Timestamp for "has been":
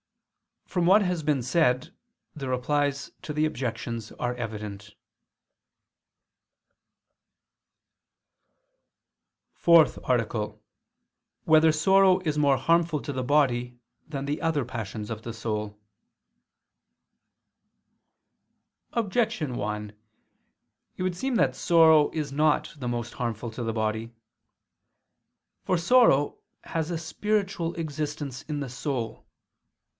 1.03-1.43